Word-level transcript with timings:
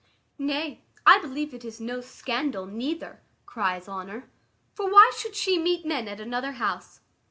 "Nay, 0.39 0.81
I 1.05 1.19
believe 1.19 1.53
it 1.53 1.63
is 1.63 1.79
no 1.79 2.01
scandal, 2.01 2.65
neither," 2.65 3.21
cries 3.45 3.87
Honour, 3.87 4.31
"for 4.73 4.91
why 4.91 5.11
should 5.15 5.35
she 5.35 5.59
meet 5.59 5.85
men 5.85 6.07
at 6.07 6.19
another 6.19 6.53
house? 6.53 7.01